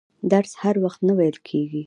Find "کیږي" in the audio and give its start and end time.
1.47-1.79